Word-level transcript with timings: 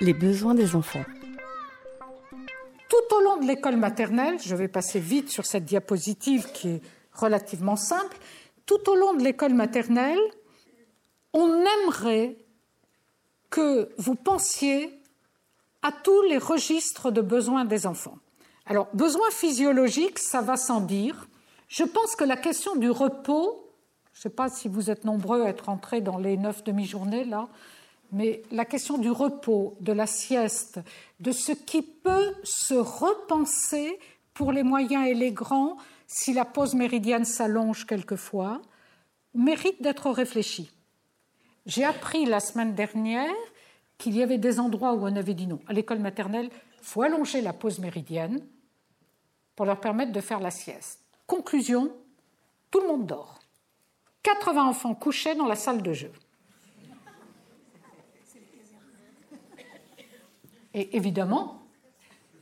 Les 0.00 0.14
besoins 0.14 0.54
des 0.54 0.74
enfants. 0.74 1.04
Tout 2.88 3.16
au 3.16 3.20
long 3.20 3.36
de 3.36 3.46
l'école 3.46 3.76
maternelle, 3.76 4.38
je 4.40 4.54
vais 4.54 4.68
passer 4.68 4.98
vite 4.98 5.30
sur 5.30 5.46
cette 5.46 5.64
diapositive 5.64 6.50
qui 6.52 6.68
est 6.68 6.82
relativement 7.12 7.76
simple, 7.76 8.16
tout 8.66 8.88
au 8.88 8.94
long 8.94 9.14
de 9.14 9.22
l'école 9.22 9.54
maternelle, 9.54 10.20
on 11.32 11.64
aimerait 11.64 12.36
que 13.50 13.90
vous 13.98 14.14
pensiez 14.14 15.00
à 15.82 15.92
tous 15.92 16.22
les 16.22 16.38
registres 16.38 17.10
de 17.10 17.20
besoins 17.20 17.64
des 17.64 17.86
enfants. 17.86 18.18
Alors, 18.66 18.88
besoins 18.94 19.30
physiologiques, 19.30 20.18
ça 20.18 20.40
va 20.40 20.56
sans 20.56 20.80
dire. 20.80 21.28
Je 21.68 21.84
pense 21.84 22.14
que 22.14 22.24
la 22.24 22.36
question 22.36 22.76
du 22.76 22.90
repos, 22.90 23.72
je 24.12 24.18
ne 24.18 24.22
sais 24.22 24.30
pas 24.30 24.48
si 24.48 24.68
vous 24.68 24.90
êtes 24.90 25.04
nombreux 25.04 25.42
à 25.42 25.48
être 25.48 25.68
entrés 25.68 26.00
dans 26.00 26.18
les 26.18 26.36
neuf 26.36 26.62
demi-journées 26.62 27.24
là, 27.24 27.48
mais 28.12 28.42
la 28.50 28.64
question 28.64 28.98
du 28.98 29.10
repos, 29.10 29.76
de 29.80 29.92
la 29.92 30.06
sieste, 30.06 30.80
de 31.20 31.32
ce 31.32 31.52
qui 31.52 31.82
peut 31.82 32.34
se 32.42 32.74
repenser 32.74 33.98
pour 34.34 34.52
les 34.52 34.62
moyens 34.62 35.06
et 35.06 35.14
les 35.14 35.32
grands 35.32 35.76
si 36.06 36.32
la 36.32 36.44
pause 36.44 36.74
méridienne 36.74 37.24
s'allonge 37.24 37.86
quelquefois, 37.86 38.60
mérite 39.32 39.80
d'être 39.80 40.10
réfléchi. 40.10 40.70
J'ai 41.66 41.84
appris 41.84 42.26
la 42.26 42.40
semaine 42.40 42.74
dernière 42.74 43.34
qu'il 43.96 44.16
y 44.16 44.22
avait 44.22 44.38
des 44.38 44.58
endroits 44.58 44.94
où 44.94 45.06
on 45.06 45.14
avait 45.14 45.34
dit 45.34 45.46
non. 45.46 45.60
À 45.68 45.72
l'école 45.72 46.00
maternelle, 46.00 46.50
il 46.52 46.84
faut 46.84 47.02
allonger 47.02 47.42
la 47.42 47.52
pause 47.52 47.78
méridienne 47.78 48.44
pour 49.54 49.66
leur 49.66 49.78
permettre 49.78 50.10
de 50.10 50.20
faire 50.20 50.40
la 50.40 50.50
sieste. 50.50 51.00
Conclusion, 51.26 51.92
tout 52.72 52.80
le 52.80 52.88
monde 52.88 53.06
dort. 53.06 53.38
80 54.24 54.64
enfants 54.64 54.94
couchés 54.94 55.34
dans 55.34 55.46
la 55.46 55.54
salle 55.54 55.82
de 55.82 55.92
jeu. 55.92 56.12
Et 60.80 60.96
évidemment, 60.96 61.60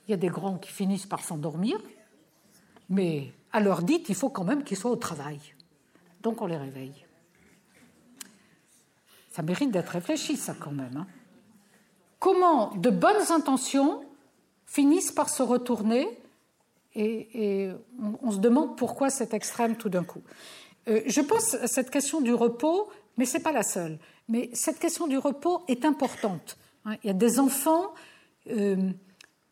il 0.07 0.13
y 0.13 0.15
a 0.15 0.17
des 0.17 0.29
grands 0.29 0.59
qui 0.59 0.71
finissent 0.71 1.07
par 1.07 1.25
s'endormir, 1.25 1.77
mais 2.89 3.33
à 3.51 3.59
leur 3.59 3.83
dite, 3.83 4.09
il 4.09 4.15
faut 4.15 4.31
quand 4.31 4.45
même 4.45 4.63
qu'ils 4.63 4.77
soient 4.77 4.93
au 4.93 4.97
travail. 4.97 5.41
Donc 6.23 6.41
on 6.41 6.47
les 6.47 6.57
réveille. 6.57 7.05
Ça 9.33 9.43
mérite 9.43 9.73
d'être 9.73 9.89
réfléchi, 9.89 10.37
ça 10.37 10.55
quand 10.55 10.71
même. 10.71 10.99
Hein. 10.99 11.07
Comment 12.21 12.77
de 12.77 12.91
bonnes 12.91 13.33
intentions 13.33 14.05
finissent 14.67 15.11
par 15.11 15.29
se 15.29 15.43
retourner 15.43 16.07
et, 16.95 17.71
on, 18.23 18.31
se 18.31 18.39
demande 18.39 18.77
pourquoi 18.77 19.11
cet 19.11 19.35
extrême 19.35 19.77
tout 19.77 19.89
d'un 19.89 20.05
coup. 20.05 20.23
Euh, 20.87 21.03
je 21.07 21.21
pense 21.21 21.55
à 21.55 21.67
cette 21.67 21.91
question 21.91 22.21
du 22.21 22.35
repos, 22.35 22.89
mais 23.17 23.25
ce 23.25 23.37
n'est 23.37 23.43
pas 23.43 23.53
la 23.53 23.65
seule. 23.65 23.99
Mais 24.29 24.49
cette 24.53 24.79
question 24.79 25.09
du 25.09 25.19
repos 25.19 25.63
est 25.67 25.85
importante. 25.85 26.57
Hein. 26.85 26.97
Il 27.03 27.09
y 27.09 27.11
a 27.11 27.15
des 27.15 27.41
enfants 27.41 27.95
euh, 28.51 28.91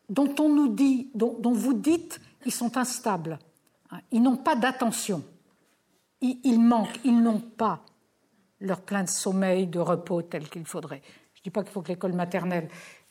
dont 0.09 0.33
on 0.39 0.49
nous 0.49 0.69
dit, 0.69 1.09
dont, 1.13 1.39
vous 1.51 1.73
dites, 1.73 2.19
ils 2.45 2.51
sont 2.51 2.77
instables. 2.77 3.39
Hein. 3.91 3.99
Ils 4.11 4.21
n'ont 4.21 4.37
pas 4.37 4.55
d'attention. 4.55 5.23
Ils, 6.21 6.59
manquent, 6.59 6.99
ils 7.03 7.21
n'ont 7.21 7.39
pas 7.39 7.81
leur 8.59 8.81
plein 8.81 9.03
de 9.03 9.09
sommeil, 9.09 9.67
de 9.67 9.79
repos 9.79 10.23
tel 10.23 10.49
qu'il 10.49 10.65
faudrait. 10.65 11.01
Je 11.35 11.41
ne 11.41 11.43
dis 11.43 11.49
pas 11.51 11.63
qu'il 11.63 11.71
faut 11.71 11.81
que 11.81 11.89
l'école 11.89 12.13
maternelle 12.13 12.69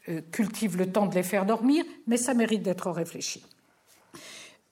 euh, 0.08 0.20
cultive 0.32 0.76
le 0.76 0.90
temps 0.90 1.06
de 1.06 1.14
les 1.14 1.22
faire 1.22 1.46
dormir, 1.46 1.84
mais 2.06 2.16
ça 2.16 2.34
mérite 2.34 2.62
d'être 2.62 2.90
réfléchi. 2.90 3.44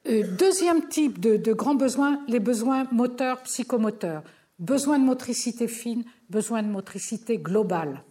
Euh, 0.06 0.24
deuxième 0.36 0.88
type 0.88 1.20
de, 1.20 1.36
de, 1.36 1.52
grands 1.52 1.76
besoins, 1.76 2.20
les 2.26 2.40
besoins 2.40 2.86
moteurs, 2.90 3.42
psychomoteurs. 3.42 4.22
Besoin 4.58 4.98
de 4.98 5.04
motricité 5.04 5.68
fine, 5.68 6.04
besoin 6.28 6.62
de 6.62 6.68
motricité 6.68 7.38
globale. 7.38 8.02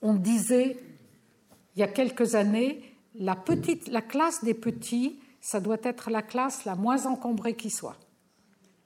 On 0.00 0.14
disait, 0.14 0.78
il 1.74 1.80
y 1.80 1.82
a 1.82 1.88
quelques 1.88 2.34
années, 2.34 2.82
la, 3.14 3.36
petite, 3.36 3.88
la 3.88 4.02
classe 4.02 4.44
des 4.44 4.54
petits, 4.54 5.20
ça 5.40 5.60
doit 5.60 5.78
être 5.82 6.10
la 6.10 6.22
classe 6.22 6.64
la 6.64 6.76
moins 6.76 7.06
encombrée 7.06 7.54
qui 7.54 7.70
soit. 7.70 7.96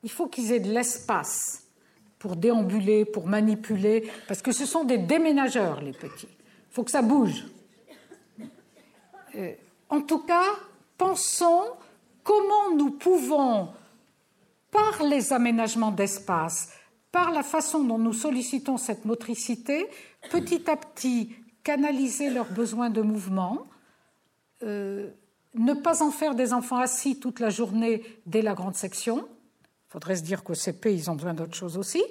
Il 0.02 0.10
faut 0.10 0.26
qu'ils 0.26 0.52
aient 0.52 0.60
de 0.60 0.72
l'espace 0.72 1.64
pour 2.18 2.36
déambuler, 2.36 3.04
pour 3.04 3.26
manipuler, 3.26 4.10
parce 4.26 4.42
que 4.42 4.52
ce 4.52 4.66
sont 4.66 4.84
des 4.84 4.98
déménageurs, 4.98 5.80
les 5.80 5.92
petits. 5.92 6.28
Il 6.30 6.74
faut 6.74 6.84
que 6.84 6.90
ça 6.90 7.02
bouge. 7.02 7.44
Euh, 9.34 9.52
en 9.88 10.00
tout 10.00 10.20
cas, 10.20 10.46
pensons 10.96 11.64
comment 12.22 12.74
nous 12.74 12.90
pouvons, 12.92 13.68
par 14.70 15.02
les 15.04 15.32
aménagements 15.32 15.90
d'espace, 15.90 16.72
par 17.12 17.30
la 17.30 17.42
façon 17.42 17.84
dont 17.84 17.98
nous 17.98 18.12
sollicitons 18.12 18.76
cette 18.76 19.04
motricité, 19.04 19.86
petit 20.30 20.70
à 20.70 20.76
petit 20.76 21.34
canaliser 21.66 22.30
leurs 22.30 22.52
besoins 22.52 22.90
de 22.90 23.02
mouvement, 23.02 23.66
euh, 24.62 25.10
ne 25.54 25.74
pas 25.74 26.00
en 26.00 26.12
faire 26.12 26.36
des 26.36 26.52
enfants 26.52 26.78
assis 26.78 27.18
toute 27.18 27.40
la 27.40 27.50
journée 27.50 28.04
dès 28.24 28.40
la 28.40 28.54
grande 28.54 28.76
section, 28.76 29.26
il 29.88 29.90
faudrait 29.92 30.14
se 30.14 30.22
dire 30.22 30.44
qu'au 30.44 30.54
CP, 30.54 30.94
ils 30.94 31.10
ont 31.10 31.16
besoin 31.16 31.34
d'autre 31.34 31.56
chose 31.56 31.76
aussi. 31.76 32.04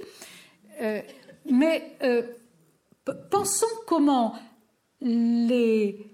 Euh, 0.81 1.01
mais 1.49 1.95
euh, 2.03 2.23
pensons 3.31 3.65
comment 3.87 4.35
les, 4.99 6.05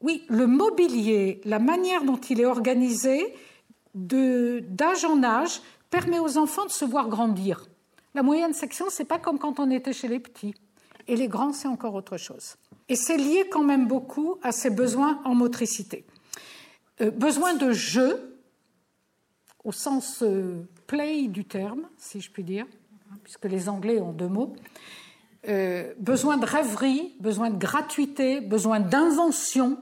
oui, 0.00 0.24
le 0.30 0.46
mobilier, 0.46 1.42
la 1.44 1.58
manière 1.58 2.04
dont 2.04 2.20
il 2.30 2.40
est 2.40 2.46
organisé, 2.46 3.34
d'âge 3.94 5.04
en 5.04 5.22
âge, 5.22 5.60
permet 5.90 6.20
aux 6.20 6.38
enfants 6.38 6.64
de 6.64 6.70
se 6.70 6.86
voir 6.86 7.10
grandir. 7.10 7.66
La 8.14 8.22
moyenne 8.22 8.54
section, 8.54 8.86
c'est 8.88 9.04
pas 9.04 9.18
comme 9.18 9.38
quand 9.38 9.60
on 9.60 9.70
était 9.70 9.92
chez 9.92 10.08
les 10.08 10.20
petits. 10.20 10.54
Et 11.08 11.16
les 11.16 11.28
grands, 11.28 11.52
c'est 11.52 11.68
encore 11.68 11.94
autre 11.94 12.16
chose. 12.16 12.56
Et 12.88 12.96
c'est 12.96 13.16
lié 13.16 13.48
quand 13.50 13.62
même 13.62 13.86
beaucoup 13.86 14.38
à 14.42 14.52
ces 14.52 14.70
besoins 14.70 15.20
en 15.24 15.34
motricité. 15.34 16.04
Euh, 17.00 17.10
besoin 17.10 17.54
de 17.54 17.72
jeu, 17.72 18.38
au 19.64 19.72
sens 19.72 20.24
play 20.86 21.28
du 21.28 21.44
terme, 21.44 21.88
si 21.96 22.20
je 22.20 22.30
puis 22.30 22.44
dire, 22.44 22.66
puisque 23.22 23.44
les 23.44 23.68
Anglais 23.68 24.00
ont 24.00 24.12
deux 24.12 24.28
mots. 24.28 24.54
Euh, 25.48 25.92
besoin 25.98 26.36
de 26.36 26.46
rêverie, 26.46 27.16
besoin 27.18 27.50
de 27.50 27.58
gratuité, 27.58 28.40
besoin 28.40 28.78
d'invention, 28.78 29.76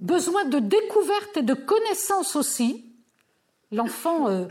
besoin 0.00 0.44
de 0.44 0.58
découverte 0.58 1.38
et 1.38 1.42
de 1.42 1.54
connaissance 1.54 2.36
aussi. 2.36 2.84
L'enfant, 3.70 4.28
euh, 4.28 4.48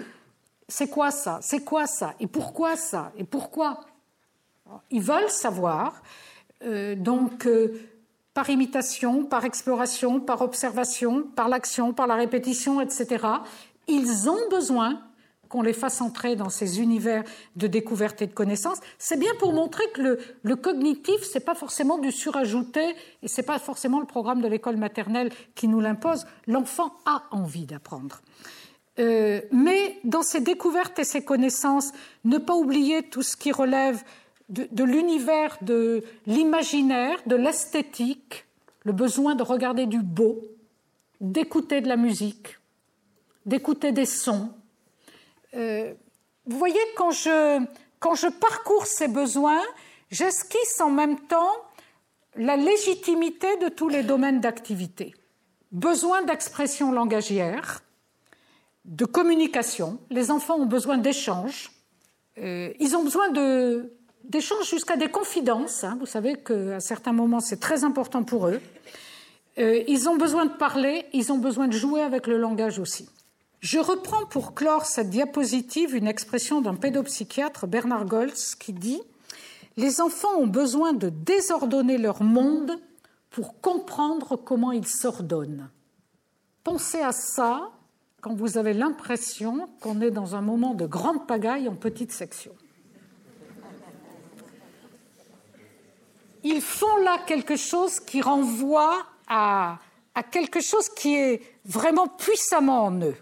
c'est 0.68 0.90
quoi 0.90 1.12
ça? 1.12 1.40
C'est 1.44 1.64
quoi 1.64 1.86
ça? 1.86 2.16
Et 2.20 2.26
pourquoi 2.26 2.76
ça? 2.76 3.12
Et 3.18 3.24
pourquoi 3.24 3.82
Ils 4.90 5.02
veulent 5.02 5.30
savoir. 5.30 6.02
Euh, 6.64 6.96
donc, 6.96 7.48
par 8.34 8.50
imitation, 8.50 9.26
par 9.26 9.46
exploration, 9.46 10.20
par 10.20 10.42
observation, 10.42 11.24
par 11.24 11.50
l'action, 11.50 11.94
par 11.94 12.08
la 12.08 12.16
répétition, 12.16 12.82
etc 12.82 13.40
ils 13.92 14.30
ont 14.30 14.50
besoin 14.50 15.02
qu'on 15.50 15.62
les 15.62 15.74
fasse 15.74 16.00
entrer 16.00 16.38
dans 16.38 16.50
ces 16.50 16.80
univers 16.80 17.24
de 17.58 17.68
découverte 17.68 18.22
et 18.22 18.28
de 18.28 18.34
connaissance. 18.34 18.78
C'est 18.98 19.20
bien 19.20 19.34
pour 19.38 19.52
montrer 19.52 19.84
que 19.94 20.02
le, 20.02 20.20
le 20.44 20.56
cognitif, 20.56 21.24
c'est 21.24 21.42
pas 21.42 21.56
forcément 21.56 21.98
du 21.98 22.12
surajouté 22.12 22.96
et 23.22 23.28
c'est 23.28 23.44
pas 23.44 23.60
forcément 23.60 24.00
le 24.00 24.06
programme 24.06 24.42
de 24.42 24.48
l'école 24.48 24.78
maternelle 24.78 25.30
qui 25.54 25.68
nous 25.68 25.82
l'impose. 25.82 26.26
L'enfant 26.48 26.94
a 27.06 27.24
envie 27.32 27.66
d'apprendre. 27.66 28.22
Euh, 29.00 29.42
mais 29.52 30.00
dans 30.06 30.22
ces 30.22 30.40
découvertes 30.40 31.00
et 31.00 31.04
ces 31.04 31.24
connaissances, 31.24 31.92
ne 32.24 32.38
pas 32.38 32.56
oublier 32.56 33.04
tout 33.04 33.22
ce 33.22 33.36
qui 33.36 33.52
relève 33.52 34.02
de, 34.52 34.68
de 34.72 34.84
l'univers 34.84 35.58
de 35.62 36.04
l'imaginaire, 36.28 37.18
de 37.26 37.36
l'esthétique, 37.36 38.46
le 38.84 38.92
besoin 38.92 39.36
de 39.36 39.44
regarder 39.44 39.86
du 39.86 40.00
beau, 40.00 40.42
d'écouter 41.20 41.82
de 41.82 41.88
la 41.88 41.98
musique, 41.98 42.60
d'écouter 43.46 43.92
des 43.92 44.06
sons. 44.06 44.52
Euh, 45.54 45.94
vous 46.46 46.58
voyez, 46.58 46.80
quand 46.98 47.12
je, 47.12 47.64
quand 48.00 48.16
je 48.16 48.28
parcours 48.28 48.86
ces 48.86 49.08
besoins, 49.08 49.62
j'esquisse 50.10 50.82
en 50.82 50.90
même 50.90 51.20
temps 51.28 51.52
la 52.36 52.56
légitimité 52.58 53.58
de 53.58 53.70
tous 53.70 53.90
les 53.90 54.04
domaines 54.04 54.42
d'activité. 54.42 55.14
Besoin 55.72 56.24
d'expression 56.24 56.92
langagière, 56.92 57.84
de 58.86 59.06
communication. 59.06 60.00
Les 60.10 60.32
enfants 60.32 60.56
ont 60.56 60.66
besoin 60.66 60.98
d'échanges. 60.98 61.72
Euh, 62.38 62.74
ils 62.80 62.96
ont 62.96 63.04
besoin 63.04 63.30
d'échanges 64.24 64.70
jusqu'à 64.70 64.96
des 64.96 65.10
confidences. 65.10 65.84
Hein. 65.84 65.98
Vous 66.00 66.06
savez 66.06 66.36
qu'à 66.36 66.80
certains 66.80 67.14
moments, 67.14 67.40
c'est 67.40 67.60
très 67.60 67.84
important 67.84 68.24
pour 68.24 68.48
eux. 68.48 68.62
Euh, 69.58 69.84
ils 69.88 70.08
ont 70.08 70.18
besoin 70.18 70.46
de 70.46 70.54
parler, 70.54 71.06
ils 71.14 71.32
ont 71.32 71.38
besoin 71.38 71.68
de 71.68 71.74
jouer 71.74 72.02
avec 72.02 72.28
le 72.28 72.38
langage 72.38 72.80
aussi. 72.80 73.10
Je 73.60 73.78
reprends 73.78 74.26
pour 74.26 74.56
clore 74.56 74.86
cette 74.86 75.10
diapositive 75.10 75.96
une 75.96 76.08
expression 76.08 76.62
d'un 76.62 76.76
pédopsychiatre, 76.76 77.68
Bernard 77.68 78.06
Goltz, 78.06 78.56
qui 78.56 78.74
dit 78.74 79.02
Les 79.78 80.02
enfants 80.02 80.36
ont 80.38 80.48
besoin 80.48 80.94
de 80.94 81.10
désordonner 81.10 81.98
leur 81.98 82.24
monde 82.24 82.80
pour 83.30 83.62
comprendre 83.62 84.36
comment 84.36 84.72
ils 84.72 84.88
s'ordonnent. 84.88 85.70
Pensez 86.64 87.02
à 87.02 87.12
ça 87.12 87.70
quand 88.22 88.34
vous 88.34 88.58
avez 88.58 88.74
l'impression 88.74 89.70
qu'on 89.80 90.02
est 90.02 90.12
dans 90.12 90.36
un 90.36 90.42
moment 90.42 90.74
de 90.74 90.86
grande 90.86 91.28
pagaille 91.28 91.68
en 91.68 91.76
petite 91.76 92.12
section. 92.12 92.52
Ils 96.44 96.62
font 96.62 96.98
là 96.98 97.20
quelque 97.26 97.56
chose 97.56 98.00
qui 98.00 98.22
renvoie 98.22 99.06
à, 99.28 99.80
quelque 100.32 100.62
chose 100.62 100.90
qui 100.90 101.16
est 101.16 101.42
vraiment 101.66 102.08
puissamment 102.08 102.86
en 102.86 103.02
eux. 103.02 103.16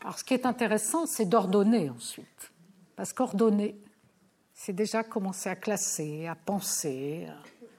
Alors 0.00 0.18
ce 0.18 0.24
qui 0.24 0.34
est 0.34 0.46
intéressant, 0.46 1.06
c'est 1.06 1.26
d'ordonner 1.26 1.90
ensuite. 1.90 2.52
Parce 2.96 3.12
qu'ordonner, 3.12 3.76
c'est 4.54 4.72
déjà 4.72 5.02
commencer 5.02 5.48
à 5.48 5.56
classer, 5.56 6.26
à 6.26 6.34
penser. 6.34 7.26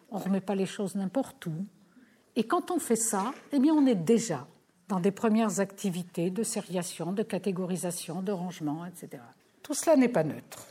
On 0.09 0.19
ne 0.19 0.23
remet 0.23 0.41
pas 0.41 0.55
les 0.55 0.65
choses 0.65 0.95
n'importe 0.95 1.45
où. 1.45 1.65
Et 2.35 2.43
quand 2.43 2.71
on 2.71 2.79
fait 2.79 2.95
ça, 2.95 3.33
eh 3.51 3.59
bien, 3.59 3.73
on 3.73 3.85
est 3.85 3.95
déjà 3.95 4.47
dans 4.87 4.99
des 4.99 5.11
premières 5.11 5.59
activités 5.59 6.29
de 6.29 6.43
sériation, 6.43 7.13
de 7.13 7.23
catégorisation, 7.23 8.21
de 8.21 8.31
rangement, 8.31 8.85
etc. 8.85 9.21
Tout 9.63 9.73
cela 9.73 9.95
n'est 9.95 10.09
pas 10.09 10.23
neutre. 10.23 10.67